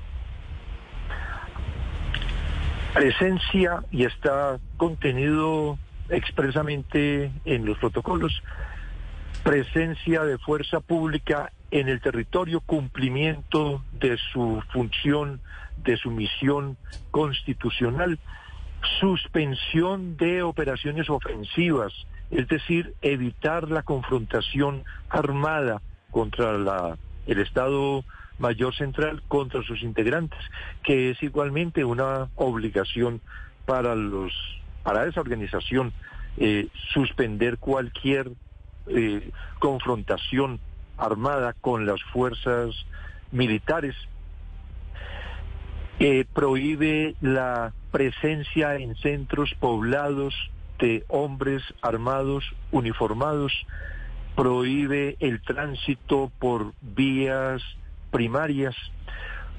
Presencia 2.94 3.84
y 3.92 4.06
está 4.06 4.60
contenido 4.78 5.78
expresamente 6.10 7.32
en 7.46 7.66
los 7.66 7.78
protocolos, 7.78 8.44
presencia 9.44 10.24
de 10.24 10.38
fuerza 10.38 10.82
pública 10.82 11.52
en 11.72 11.88
el 11.88 12.02
territorio, 12.02 12.60
cumplimiento 12.60 13.84
de 13.94 14.18
su 14.32 14.62
función, 14.74 15.40
de 15.84 15.98
su 15.98 16.12
misión 16.12 16.78
constitucional, 17.12 18.20
suspensión 19.00 20.18
de 20.18 20.44
operaciones 20.44 21.10
ofensivas, 21.10 21.94
es 22.30 22.48
decir, 22.48 22.94
evitar 23.02 23.70
la 23.70 23.84
confrontación 23.84 24.84
armada 25.10 25.82
contra 26.12 26.98
el 27.26 27.40
Estado 27.40 28.04
mayor 28.42 28.76
central 28.76 29.24
contra 29.28 29.64
sus 29.64 29.82
integrantes, 29.84 30.40
que 30.84 31.12
es 31.12 31.24
igualmente 31.24 31.86
una 31.86 32.30
obligación 32.36 33.22
para 33.66 33.96
los 33.96 34.34
para 34.84 35.06
esa 35.06 35.22
organización 35.22 35.94
eh, 36.38 36.68
suspender 36.94 37.58
cualquier 37.58 38.32
eh, 38.88 39.30
confrontación 39.60 40.60
armada 40.98 41.54
con 41.54 41.86
las 41.86 42.02
fuerzas 42.12 42.74
militares. 43.32 43.96
Eh, 46.00 46.26
prohíbe 46.34 47.16
la 47.22 47.74
presencia 47.92 48.76
en 48.76 48.96
centros 48.96 49.54
poblados 49.60 50.34
de 50.80 51.06
hombres 51.10 51.62
armados 51.82 52.44
uniformados, 52.72 53.54
prohíbe 54.36 55.16
el 55.20 55.42
tránsito 55.42 56.32
por 56.40 56.74
vías 56.82 57.62
primarias, 58.12 58.76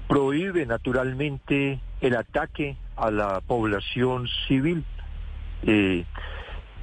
prohíbe 0.08 0.66
naturalmente 0.66 1.80
el 2.00 2.16
ataque 2.16 2.76
a 2.96 3.10
la 3.10 3.40
población 3.40 4.28
civil 4.46 4.84
eh, 5.62 6.04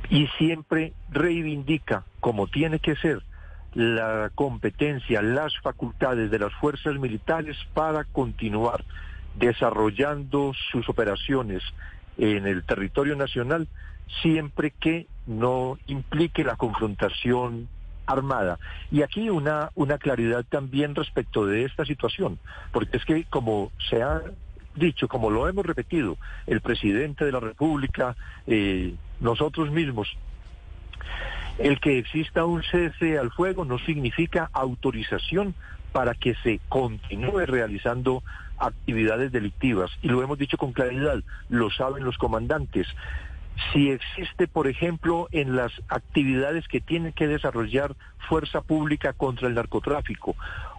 y 0.09 0.27
siempre 0.38 0.93
reivindica, 1.09 2.03
como 2.19 2.47
tiene 2.47 2.79
que 2.79 2.95
ser, 2.95 3.21
la 3.73 4.31
competencia, 4.33 5.21
las 5.21 5.55
facultades 5.59 6.31
de 6.31 6.39
las 6.39 6.53
fuerzas 6.55 6.95
militares 6.95 7.55
para 7.73 8.03
continuar 8.03 8.83
desarrollando 9.35 10.53
sus 10.71 10.89
operaciones 10.89 11.61
en 12.17 12.47
el 12.47 12.63
territorio 12.63 13.15
nacional 13.15 13.67
siempre 14.21 14.71
que 14.71 15.07
no 15.27 15.77
implique 15.88 16.43
la 16.43 16.55
confrontación 16.55 17.67
armada. 18.09 18.59
Y 18.91 19.01
aquí 19.01 19.29
una, 19.29 19.69
una 19.75 19.97
claridad 19.97 20.43
también 20.49 20.95
respecto 20.95 21.45
de 21.45 21.63
esta 21.65 21.85
situación, 21.85 22.39
porque 22.71 22.97
es 22.97 23.05
que 23.05 23.23
como 23.25 23.71
se 23.89 24.01
ha 24.01 24.21
dicho, 24.75 25.07
como 25.07 25.29
lo 25.29 25.47
hemos 25.47 25.65
repetido, 25.65 26.17
el 26.47 26.61
presidente 26.61 27.25
de 27.25 27.31
la 27.31 27.39
República, 27.39 28.15
eh, 28.47 28.95
nosotros 29.19 29.71
mismos, 29.71 30.17
el 31.57 31.79
que 31.79 31.99
exista 31.99 32.45
un 32.45 32.63
cese 32.63 33.17
al 33.17 33.31
fuego 33.31 33.65
no 33.65 33.77
significa 33.79 34.49
autorización 34.53 35.53
para 35.91 36.13
que 36.13 36.35
se 36.35 36.59
continúe 36.69 37.45
realizando 37.45 38.23
actividades 38.57 39.31
delictivas. 39.31 39.91
Y 40.01 40.07
lo 40.07 40.21
hemos 40.23 40.37
dicho 40.37 40.57
con 40.57 40.73
claridad, 40.73 41.21
lo 41.49 41.69
saben 41.71 42.03
los 42.03 42.17
comandantes. 42.17 42.87
Si 43.71 43.89
existe, 43.89 44.47
por 44.47 44.67
ejemplo, 44.67 45.27
en 45.31 45.55
las 45.55 45.71
actividades 45.89 46.67
que 46.67 46.81
tiene 46.81 47.11
que 47.13 47.27
desarrollar 47.27 47.95
fuerza 48.27 48.61
pública 48.61 49.13
contra 49.13 49.47
el 49.47 49.55
narcotráfico, 49.55 50.35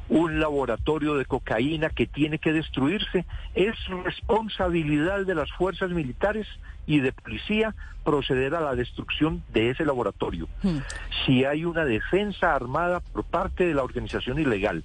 un 0.08 0.40
laboratorio 0.40 1.14
de 1.14 1.25
cocaína 1.25 1.88
que 1.90 2.06
tiene 2.06 2.38
que 2.38 2.52
destruirse, 2.52 3.25
es 3.54 3.76
responsabilidad 4.04 5.25
de 5.25 5.34
las 5.34 5.50
fuerzas 5.52 5.90
militares 5.90 6.46
y 6.87 6.99
de 6.99 7.12
policía 7.12 7.75
proceder 8.04 8.54
a 8.54 8.60
la 8.60 8.75
destrucción 8.75 9.42
de 9.52 9.70
ese 9.70 9.84
laboratorio. 9.84 10.49
Hmm. 10.62 10.78
Si 11.25 11.44
hay 11.44 11.64
una 11.64 11.84
defensa 11.84 12.54
armada 12.54 13.00
por 13.00 13.25
parte 13.25 13.66
de 13.66 13.75
la 13.75 13.84
organización 13.84 14.40
ilegal 14.40 14.82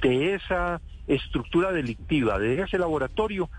de 0.00 0.34
esa 0.34 0.80
estructura 1.06 1.72
delictiva, 1.72 2.38
de 2.38 2.62
ese 2.62 2.78
laboratorio, 2.78 3.50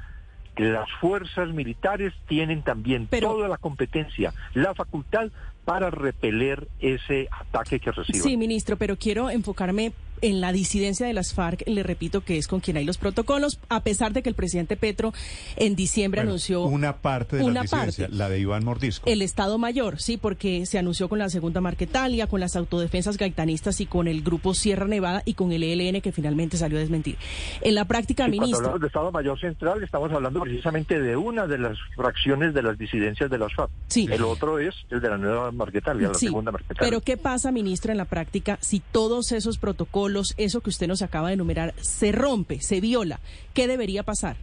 las 0.57 0.89
fuerzas 1.00 1.50
militares 1.50 2.13
tienen 2.27 2.62
también 2.63 3.07
Pero- 3.10 3.29
toda 3.31 3.48
la 3.48 3.57
competencia, 3.57 4.33
la 4.53 4.74
facultad 4.74 5.29
para 5.65 5.89
repeler 5.89 6.67
ese 6.79 7.29
ataque 7.31 7.79
que 7.79 7.91
reciben. 7.91 8.22
Sí, 8.22 8.38
ministro, 8.38 8.77
pero 8.77 8.98
quiero 8.98 9.29
enfocarme 9.29 9.93
en 10.23 10.41
la 10.41 10.51
disidencia 10.51 11.05
de 11.05 11.13
las 11.13 11.33
FARC. 11.33 11.63
Le 11.67 11.83
repito 11.83 12.21
que 12.21 12.37
es 12.37 12.47
con 12.47 12.59
quien 12.61 12.77
hay 12.77 12.85
los 12.85 12.97
protocolos, 12.97 13.59
a 13.69 13.81
pesar 13.81 14.13
de 14.13 14.23
que 14.23 14.29
el 14.29 14.35
presidente 14.35 14.77
Petro 14.77 15.13
en 15.57 15.75
diciembre 15.75 16.21
Bueno, 16.21 16.31
anunció 16.31 16.63
una 16.63 16.97
parte 16.97 17.37
de 17.37 17.43
una 17.43 17.53
la 17.53 17.61
disidencia, 17.63 18.05
parte. 18.05 18.17
la 18.17 18.29
de 18.29 18.39
Iván 18.39 18.63
Mordisco. 18.65 19.09
el 19.09 19.21
Estado 19.21 19.57
Mayor, 19.57 20.01
sí, 20.01 20.17
porque 20.17 20.65
se 20.65 20.79
anunció 20.79 21.09
con 21.09 21.19
la 21.19 21.29
segunda 21.29 21.61
Marquetalia, 21.61 22.27
con 22.27 22.39
las 22.39 22.55
autodefensas 22.55 23.17
gaitanistas 23.17 23.79
y 23.81 23.85
con 23.85 24.07
el 24.07 24.21
grupo 24.23 24.53
Sierra 24.53 24.87
Nevada 24.87 25.21
y 25.25 25.33
con 25.33 25.51
el 25.51 25.61
ELN 25.63 26.01
que 26.01 26.11
finalmente 26.11 26.57
salió 26.57 26.77
a 26.77 26.81
desmentir. 26.81 27.17
En 27.61 27.75
la 27.75 27.85
práctica, 27.85 28.23
Y 28.23 28.27
cuando 28.27 28.41
ministro. 28.41 28.57
hablamos 28.59 28.81
de 28.81 28.87
Estado 28.87 29.11
Mayor 29.11 29.39
Central, 29.39 29.83
estamos 29.83 30.11
hablando 30.11 30.39
precisamente 30.41 30.99
de 30.99 31.15
una 31.17 31.47
de 31.47 31.57
las 31.57 31.77
fracciones 31.95 32.53
de 32.53 32.63
las 32.63 32.77
disidencias 32.77 33.29
de 33.29 33.37
las 33.37 33.53
FARC. 33.53 33.69
Sí. 33.87 34.07
El 34.11 34.23
otro 34.23 34.59
es 34.59 34.73
el 34.89 35.01
de 35.01 35.09
la 35.09 35.17
nueva 35.17 35.51
Marquetalia, 35.51 36.07
la 36.07 36.13
Sí, 36.13 36.27
segunda 36.27 36.51
Marquetalia. 36.51 36.79
pero 36.81 37.01
¿qué 37.01 37.17
pasa, 37.17 37.51
ministra, 37.51 37.91
en 37.91 37.97
la 37.97 38.05
práctica 38.05 38.57
si 38.61 38.79
todos 38.79 39.31
esos 39.31 39.57
protocolos, 39.57 40.12
eso 40.38 40.62
que 40.62 40.70
usted 40.70 40.88
nos 40.88 41.01
acaba 41.01 41.29
de 41.29 41.36
enumerar, 41.36 41.74
se 41.77 42.12
rompe, 42.12 42.62
se 42.62 42.82
viola? 42.82 43.20
¿Qué 43.53 43.67
debería 43.67 44.03
pasar? 44.03 44.38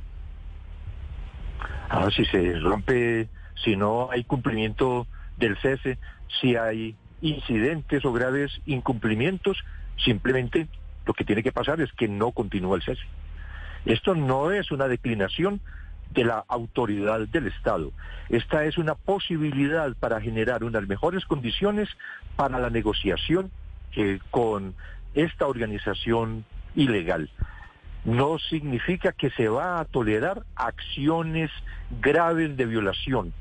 Ah, 1.89 2.09
si 2.15 2.25
se 2.27 2.59
rompe, 2.59 3.29
si 3.65 3.77
no 3.77 4.11
hay 4.11 4.25
cumplimiento 4.25 5.07
del 5.37 5.57
cese, 5.59 5.99
si 6.41 6.57
hay 6.57 6.95
incidentes 7.21 8.05
o 8.05 8.13
graves 8.13 8.61
incumplimientos, 8.67 9.59
simplemente 10.05 10.69
lo 11.07 11.15
que 11.15 11.25
tiene 11.25 11.43
que 11.43 11.53
pasar 11.53 11.81
es 11.81 11.93
que 11.93 12.09
no 12.09 12.33
continúa 12.33 12.77
el 12.77 12.83
cese. 12.83 13.03
Esto 13.85 14.15
no 14.15 14.53
es 14.53 14.71
una 14.71 14.89
declinación 14.89 15.61
de 16.13 16.25
la 16.25 16.45
autoridad 16.49 17.21
del 17.29 17.47
Estado. 17.47 17.93
Esta 18.29 18.65
es 18.65 18.79
una 18.79 18.95
posibilidad 18.95 19.95
para 19.99 20.21
generar 20.21 20.65
unas 20.65 20.87
mejores 20.87 21.25
condiciones 21.25 21.89
para 22.37 22.59
la 22.59 22.71
negociación 22.71 23.51
eh, 23.97 24.19
con 24.31 24.75
esta 25.15 25.47
organización 25.47 26.45
ilegal 26.75 27.31
no 28.05 28.39
significa 28.39 29.13
que 29.13 29.31
se 29.31 29.49
va 29.49 29.81
a 29.81 29.85
tolerar 29.85 30.45
acciones 30.57 31.51
graves 32.01 32.57
de 32.57 32.67
violación 32.67 33.35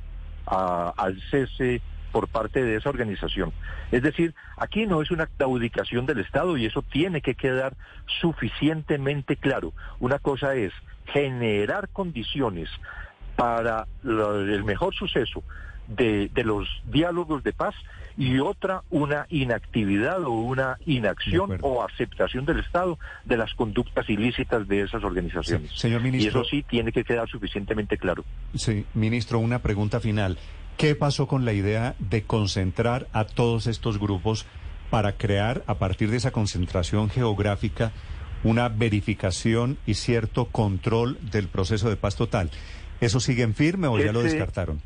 a- 0.45 0.93
al 0.97 1.21
cese 1.29 1.81
por 2.11 2.27
parte 2.27 2.63
de 2.63 2.75
esa 2.75 2.89
organización. 2.89 3.53
Es 3.91 4.01
decir, 4.01 4.33
aquí 4.57 4.87
no 4.87 5.01
es 5.01 5.11
una 5.11 5.27
claudicación 5.27 6.05
del 6.07 6.19
Estado 6.19 6.57
y 6.57 6.65
eso 6.65 6.81
tiene 6.81 7.21
que 7.21 7.35
quedar 7.35 7.75
suficientemente 8.19 9.37
claro. 9.37 9.73
Una 9.99 10.19
cosa 10.19 10.55
es 10.55 10.73
generar 11.05 11.87
condiciones 11.89 12.69
para 13.35 13.87
el 14.03 14.63
mejor 14.63 14.93
suceso 14.95 15.43
de, 15.89 16.29
de 16.33 16.43
los 16.43 16.67
diálogos 16.85 17.43
de 17.43 17.51
paz 17.53 17.75
y 18.17 18.39
otra 18.39 18.83
una 18.89 19.25
inactividad 19.29 20.23
o 20.23 20.31
una 20.31 20.77
inacción 20.85 21.57
o 21.61 21.83
aceptación 21.83 22.45
del 22.45 22.59
Estado 22.59 22.97
de 23.25 23.37
las 23.37 23.53
conductas 23.53 24.09
ilícitas 24.09 24.67
de 24.67 24.81
esas 24.81 25.03
organizaciones. 25.03 25.71
Sí, 25.71 25.77
señor 25.79 26.01
Y 26.01 26.03
ministro. 26.05 26.41
eso 26.41 26.49
sí 26.49 26.63
tiene 26.63 26.91
que 26.91 27.03
quedar 27.03 27.27
suficientemente 27.29 27.97
claro. 27.97 28.23
Sí, 28.55 28.85
ministro, 28.93 29.39
una 29.39 29.59
pregunta 29.59 29.99
final. 29.99 30.37
¿Qué 30.77 30.95
pasó 30.95 31.27
con 31.27 31.43
la 31.45 31.53
idea 31.53 31.95
de 31.99 32.23
concentrar 32.23 33.07
a 33.13 33.25
todos 33.25 33.67
estos 33.67 33.99
grupos 33.99 34.45
para 34.89 35.13
crear, 35.13 35.63
a 35.67 35.75
partir 35.75 36.09
de 36.09 36.17
esa 36.17 36.31
concentración 36.31 37.09
geográfica, 37.09 37.91
una 38.43 38.69
verificación 38.69 39.77
y 39.85 39.95
cierto 39.95 40.45
control 40.45 41.17
del 41.31 41.47
proceso 41.47 41.89
de 41.89 41.95
paz 41.97 42.15
total? 42.15 42.49
¿Eso 43.01 43.19
sigue 43.19 43.43
en 43.43 43.55
firme 43.55 43.87
o 43.87 43.97
ya 43.99 44.11
lo 44.11 44.19
Ese- 44.21 44.29
descartaron? 44.31 44.81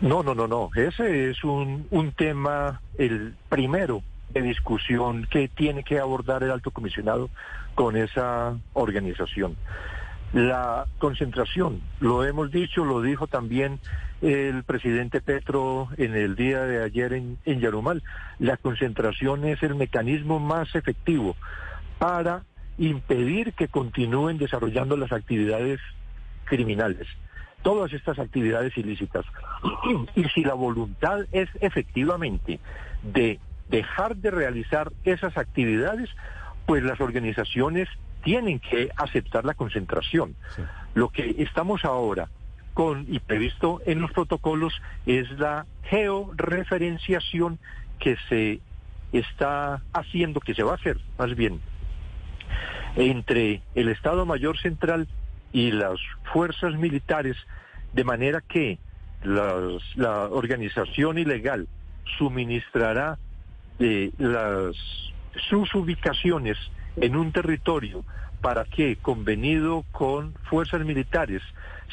No, 0.00 0.22
no, 0.22 0.34
no, 0.34 0.46
no. 0.46 0.70
Ese 0.74 1.30
es 1.30 1.42
un, 1.44 1.86
un 1.90 2.12
tema, 2.12 2.80
el 2.98 3.34
primero 3.48 4.02
de 4.30 4.42
discusión 4.42 5.26
que 5.30 5.48
tiene 5.48 5.84
que 5.84 5.98
abordar 5.98 6.42
el 6.42 6.50
alto 6.50 6.70
comisionado 6.70 7.30
con 7.74 7.96
esa 7.96 8.56
organización. 8.72 9.56
La 10.32 10.86
concentración, 10.98 11.82
lo 12.00 12.24
hemos 12.24 12.50
dicho, 12.50 12.84
lo 12.84 13.02
dijo 13.02 13.26
también 13.26 13.80
el 14.22 14.62
presidente 14.64 15.20
Petro 15.20 15.88
en 15.98 16.14
el 16.14 16.36
día 16.36 16.62
de 16.62 16.82
ayer 16.82 17.12
en, 17.12 17.38
en 17.44 17.60
Yarumal, 17.60 18.02
la 18.38 18.56
concentración 18.56 19.44
es 19.44 19.62
el 19.62 19.74
mecanismo 19.74 20.38
más 20.38 20.74
efectivo 20.74 21.36
para 21.98 22.44
impedir 22.78 23.52
que 23.52 23.68
continúen 23.68 24.38
desarrollando 24.38 24.96
las 24.96 25.12
actividades 25.12 25.80
criminales, 26.44 27.06
todas 27.62 27.92
estas 27.92 28.18
actividades 28.18 28.76
ilícitas. 28.76 29.24
Y 30.14 30.24
si 30.30 30.44
la 30.44 30.54
voluntad 30.54 31.20
es 31.32 31.48
efectivamente 31.60 32.60
de 33.02 33.38
dejar 33.68 34.16
de 34.16 34.30
realizar 34.30 34.92
esas 35.04 35.36
actividades, 35.36 36.10
pues 36.66 36.82
las 36.82 37.00
organizaciones 37.00 37.88
tienen 38.22 38.60
que 38.60 38.90
aceptar 38.96 39.44
la 39.44 39.54
concentración. 39.54 40.36
Sí. 40.54 40.62
Lo 40.94 41.08
que 41.08 41.36
estamos 41.38 41.84
ahora 41.84 42.28
con 42.74 43.06
y 43.08 43.18
previsto 43.18 43.80
en 43.86 44.00
los 44.00 44.12
protocolos 44.12 44.74
es 45.06 45.30
la 45.38 45.66
georreferenciación 45.84 47.58
que 47.98 48.16
se 48.28 48.60
está 49.12 49.82
haciendo, 49.92 50.40
que 50.40 50.54
se 50.54 50.62
va 50.62 50.72
a 50.72 50.76
hacer 50.76 50.98
más 51.18 51.34
bien, 51.34 51.60
entre 52.96 53.62
el 53.74 53.88
Estado 53.88 54.26
Mayor 54.26 54.58
Central 54.58 55.06
y 55.52 55.70
las 55.70 55.98
fuerzas 56.32 56.74
militares, 56.74 57.36
de 57.92 58.04
manera 58.04 58.40
que 58.40 58.78
las- 59.22 59.82
la 59.94 60.28
organización 60.28 61.18
ilegal 61.18 61.68
suministrará 62.18 63.18
eh, 63.78 64.12
las, 64.18 64.76
sus 65.48 65.74
ubicaciones 65.74 66.56
en 66.96 67.16
un 67.16 67.32
territorio 67.32 68.04
para 68.40 68.64
que, 68.64 68.96
convenido 68.96 69.84
con 69.92 70.34
fuerzas 70.44 70.84
militares, 70.84 71.42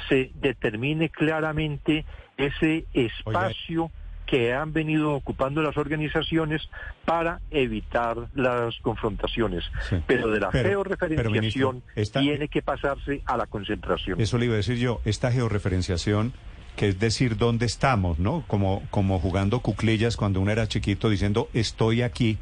se 0.08 0.32
determine 0.36 1.10
claramente 1.10 2.06
ese 2.38 2.86
espacio 2.94 3.92
que 4.30 4.54
han 4.54 4.74
venido 4.74 5.14
ocupando 5.14 5.62
las 5.64 5.76
organizaciones 5.78 6.62
para 7.06 7.40
evitar 7.50 8.16
las 8.36 8.76
confrontaciones. 8.82 9.64
Sí. 9.90 9.96
Pero 10.06 10.30
de 10.30 10.40
la 10.40 10.52
Pero- 10.52 10.70
georreferenciación 10.70 11.18
pero, 11.18 11.42
ministro, 11.42 11.82
esta- 11.96 12.20
tiene 12.20 12.48
que 12.48 12.62
pasarse 12.62 13.22
a 13.26 13.38
la 13.38 13.48
concentración. 13.48 14.22
Eso 14.22 14.38
le 14.38 14.46
iba 14.46 14.54
a 14.54 14.58
decir 14.58 14.78
yo, 14.78 15.02
esta 15.06 15.32
georreferenciación, 15.32 16.34
que 16.76 16.90
es 16.90 17.00
decir 17.00 17.38
dónde 17.38 17.66
estamos, 17.66 18.20
¿no? 18.20 18.44
Como, 18.48 18.84
como 18.92 19.20
jugando 19.20 19.62
cuclillas 19.62 20.16
cuando 20.16 20.40
uno 20.42 20.52
era 20.52 20.68
chiquito 20.68 21.10
diciendo 21.10 21.50
estoy 21.54 22.04
aquí, 22.04 22.38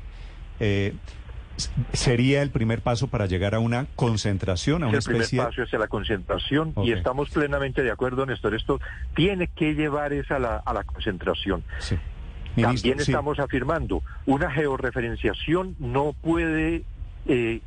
eh, 0.60 0.94
sería 1.94 2.42
el 2.42 2.52
primer 2.52 2.82
paso 2.82 3.08
para 3.08 3.26
llegar 3.26 3.56
a 3.56 3.60
una 3.60 3.88
concentración, 3.96 4.84
a 4.84 4.88
una 4.88 4.98
el 4.98 5.04
primer 5.04 5.24
especie... 5.24 5.44
paso 5.44 5.64
hacia 5.64 5.80
la 5.80 5.88
concentración 5.88 6.74
y 6.84 6.92
estamos 6.92 7.30
plenamente 7.30 7.84
de 7.84 7.92
acuerdo, 7.92 8.26
Néstor. 8.26 8.56
Esto 8.56 8.80
tiene 9.16 9.48
que 9.48 9.74
llevar 9.74 10.14
esa 10.14 10.38
a 10.38 10.40
la, 10.40 10.58
a 10.58 10.74
la 10.74 10.84
concentración. 10.84 11.64
Sí. 11.80 11.98
Ministro, 12.56 12.90
También 12.90 13.06
sí. 13.06 13.12
estamos 13.12 13.40
afirmando, 13.40 14.02
una 14.26 14.50
georreferenciación 14.50 15.76
no 15.80 16.14
puede 16.14 16.84
eh, 17.28 17.62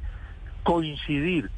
coincidir 0.64 1.50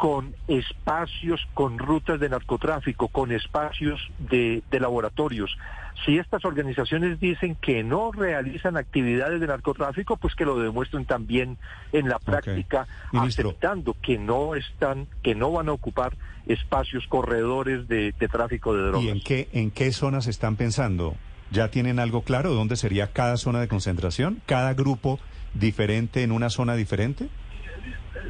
con 0.00 0.34
espacios, 0.48 1.46
con 1.52 1.78
rutas 1.78 2.18
de 2.18 2.30
narcotráfico, 2.30 3.08
con 3.08 3.32
espacios 3.32 4.00
de, 4.18 4.62
de, 4.70 4.80
laboratorios. 4.80 5.58
Si 6.06 6.16
estas 6.16 6.46
organizaciones 6.46 7.20
dicen 7.20 7.54
que 7.54 7.84
no 7.84 8.10
realizan 8.10 8.78
actividades 8.78 9.42
de 9.42 9.46
narcotráfico, 9.46 10.16
pues 10.16 10.34
que 10.34 10.46
lo 10.46 10.58
demuestren 10.58 11.04
también 11.04 11.58
en 11.92 12.08
la 12.08 12.18
práctica, 12.18 12.86
okay. 13.08 13.28
aceptando 13.28 13.94
que 14.00 14.16
no 14.16 14.54
están, 14.54 15.06
que 15.22 15.34
no 15.34 15.52
van 15.52 15.68
a 15.68 15.72
ocupar 15.72 16.14
espacios, 16.46 17.06
corredores 17.06 17.86
de, 17.86 18.14
de 18.18 18.28
tráfico 18.28 18.74
de 18.74 18.84
drogas. 18.84 19.04
¿Y 19.04 19.10
en 19.10 19.20
qué, 19.20 19.50
en 19.52 19.70
qué 19.70 19.92
zonas 19.92 20.28
están 20.28 20.56
pensando? 20.56 21.14
¿Ya 21.50 21.68
tienen 21.68 21.98
algo 21.98 22.22
claro? 22.22 22.54
¿Dónde 22.54 22.76
sería 22.76 23.08
cada 23.08 23.36
zona 23.36 23.60
de 23.60 23.68
concentración? 23.68 24.40
¿Cada 24.46 24.72
grupo 24.72 25.20
diferente 25.52 26.22
en 26.22 26.32
una 26.32 26.48
zona 26.48 26.74
diferente? 26.74 27.28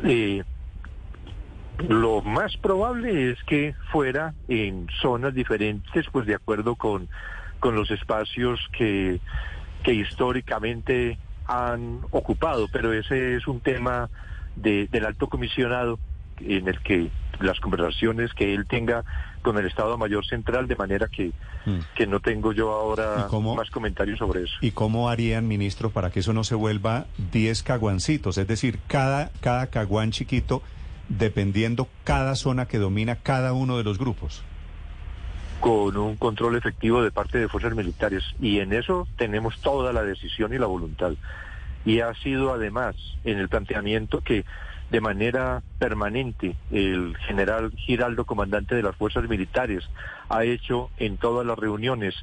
Eh, 0.02 0.42
lo 1.88 2.22
más 2.22 2.56
probable 2.56 3.30
es 3.30 3.42
que 3.44 3.74
fuera 3.92 4.34
en 4.48 4.88
zonas 5.00 5.34
diferentes, 5.34 6.06
pues 6.12 6.26
de 6.26 6.34
acuerdo 6.34 6.76
con, 6.76 7.08
con 7.58 7.74
los 7.74 7.90
espacios 7.90 8.60
que, 8.76 9.20
que 9.82 9.94
históricamente 9.94 11.18
han 11.46 12.00
ocupado, 12.10 12.68
pero 12.72 12.92
ese 12.92 13.36
es 13.36 13.46
un 13.46 13.60
tema 13.60 14.08
de, 14.56 14.86
del 14.88 15.06
alto 15.06 15.28
comisionado 15.28 15.98
en 16.40 16.68
el 16.68 16.80
que 16.80 17.10
las 17.40 17.58
conversaciones 17.60 18.32
que 18.34 18.54
él 18.54 18.66
tenga 18.66 19.04
con 19.42 19.56
el 19.56 19.66
Estado 19.66 19.96
Mayor 19.96 20.26
Central, 20.26 20.68
de 20.68 20.76
manera 20.76 21.08
que, 21.08 21.32
mm. 21.64 21.78
que 21.94 22.06
no 22.06 22.20
tengo 22.20 22.52
yo 22.52 22.72
ahora 22.72 23.26
más 23.56 23.70
comentarios 23.70 24.18
sobre 24.18 24.42
eso. 24.42 24.54
¿Y 24.60 24.72
cómo 24.72 25.08
harían, 25.08 25.48
ministro, 25.48 25.90
para 25.90 26.10
que 26.10 26.20
eso 26.20 26.32
no 26.32 26.44
se 26.44 26.54
vuelva 26.54 27.06
10 27.32 27.62
caguancitos? 27.62 28.36
Es 28.36 28.46
decir, 28.46 28.78
cada, 28.86 29.30
cada 29.40 29.68
caguán 29.68 30.10
chiquito 30.10 30.62
dependiendo 31.10 31.88
cada 32.04 32.36
zona 32.36 32.66
que 32.66 32.78
domina 32.78 33.16
cada 33.16 33.52
uno 33.52 33.76
de 33.76 33.84
los 33.84 33.98
grupos? 33.98 34.42
Con 35.60 35.96
un 35.98 36.16
control 36.16 36.56
efectivo 36.56 37.02
de 37.02 37.10
parte 37.10 37.38
de 37.38 37.48
fuerzas 37.48 37.74
militares. 37.74 38.24
Y 38.40 38.60
en 38.60 38.72
eso 38.72 39.06
tenemos 39.18 39.60
toda 39.60 39.92
la 39.92 40.02
decisión 40.02 40.54
y 40.54 40.58
la 40.58 40.66
voluntad. 40.66 41.12
Y 41.84 42.00
ha 42.00 42.14
sido 42.14 42.54
además 42.54 42.96
en 43.24 43.38
el 43.38 43.48
planteamiento 43.48 44.22
que 44.22 44.44
de 44.90 45.00
manera 45.00 45.62
permanente 45.78 46.56
el 46.70 47.16
general 47.26 47.72
Giraldo, 47.76 48.24
comandante 48.24 48.74
de 48.74 48.82
las 48.82 48.96
fuerzas 48.96 49.28
militares, 49.28 49.88
ha 50.28 50.44
hecho 50.44 50.90
en 50.96 51.16
todas 51.16 51.46
las 51.46 51.58
reuniones 51.58 52.14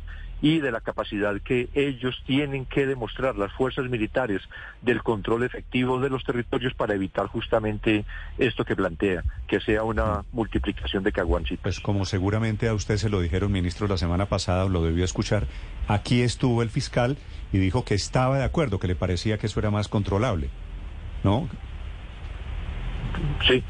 y 0.41 0.59
de 0.59 0.71
la 0.71 0.81
capacidad 0.81 1.39
que 1.41 1.69
ellos 1.73 2.21
tienen 2.25 2.65
que 2.65 2.85
demostrar, 2.85 3.37
las 3.37 3.51
fuerzas 3.53 3.89
militares, 3.89 4.41
del 4.81 5.01
control 5.01 5.43
efectivo 5.43 5.99
de 5.99 6.09
los 6.09 6.23
territorios 6.23 6.73
para 6.73 6.93
evitar 6.93 7.27
justamente 7.27 8.05
esto 8.37 8.63
que 8.63 8.75
plantea, 8.75 9.23
que 9.47 9.59
sea 9.59 9.83
una 9.83 10.23
multiplicación 10.31 11.03
de 11.03 11.11
caguancitos. 11.11 11.63
Pues 11.63 11.79
como 11.79 12.05
seguramente 12.05 12.67
a 12.67 12.73
usted 12.73 12.97
se 12.97 13.09
lo 13.09 13.19
dijeron, 13.19 13.51
ministro, 13.51 13.87
la 13.87 13.97
semana 13.97 14.27
pasada, 14.27 14.65
o 14.65 14.69
lo 14.69 14.83
debió 14.83 15.03
escuchar, 15.03 15.47
aquí 15.87 16.21
estuvo 16.21 16.61
el 16.61 16.69
fiscal 16.69 17.17
y 17.51 17.57
dijo 17.57 17.83
que 17.83 17.95
estaba 17.95 18.37
de 18.37 18.43
acuerdo, 18.43 18.79
que 18.79 18.87
le 18.87 18.95
parecía 18.95 19.37
que 19.37 19.47
eso 19.47 19.59
era 19.59 19.71
más 19.71 19.87
controlable, 19.87 20.49
¿no? 21.23 21.49
Sí, 23.47 23.63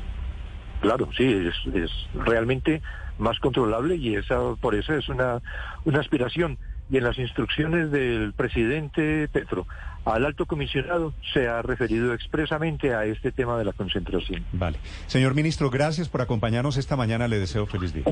claro, 0.82 1.10
sí, 1.16 1.24
es, 1.24 1.76
es 1.76 1.92
realmente 2.14 2.82
más 3.18 3.40
controlable 3.40 3.96
y 3.96 4.16
esa 4.16 4.56
por 4.60 4.76
eso 4.76 4.94
es 4.94 5.10
una, 5.10 5.42
una 5.86 6.00
aspiración. 6.00 6.58
Y 6.90 6.98
en 6.98 7.04
las 7.04 7.20
instrucciones 7.20 7.92
del 7.92 8.32
presidente 8.34 9.28
Petro 9.28 9.68
al 10.06 10.26
alto 10.26 10.46
comisionado 10.46 11.14
se 11.34 11.48
ha 11.48 11.62
referido 11.62 12.14
expresamente 12.14 12.94
a 12.94 13.06
este 13.06 13.32
tema 13.32 13.58
de 13.58 13.66
la 13.66 13.74
concentración. 13.74 14.46
Vale. 14.54 14.78
Señor 15.08 15.36
ministro, 15.36 15.70
gracias 15.70 16.08
por 16.08 16.22
acompañarnos 16.22 16.78
esta 16.78 16.96
mañana. 16.96 17.28
Le 17.28 17.40
deseo 17.40 17.66
feliz 17.66 17.94
día. 17.94 18.06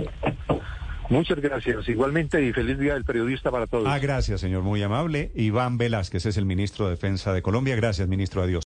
Muchas 1.09 1.39
gracias. 1.39 1.87
Igualmente 1.87 2.43
y 2.43 2.51
feliz 2.51 2.79
día 2.79 2.95
del 2.95 3.03
periodista 3.03 3.51
para 3.51 3.67
todos. 3.67 3.87
Ah, 3.87 3.99
gracias, 3.99 4.41
señor. 4.41 4.63
Muy 4.63 4.81
amable. 4.81 5.31
Iván 5.35 5.77
Velázquez 5.77 6.25
es 6.25 6.37
el 6.37 6.45
ministro 6.45 6.85
de 6.85 6.91
Defensa 6.91 7.31
de 7.31 7.41
Colombia. 7.41 7.75
Gracias, 7.75 8.07
ministro. 8.07 8.41
Adiós. 8.41 8.63